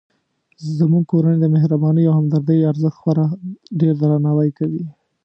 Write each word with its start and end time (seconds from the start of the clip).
زموږ 0.77 1.03
کورنۍ 1.11 1.37
د 1.41 1.45
مهربانۍ 1.55 2.03
او 2.07 2.13
همدردۍ 2.19 2.59
ارزښت 2.71 2.97
خورا 3.01 3.27
ډیردرناوی 3.79 4.49
کوي 4.59 4.83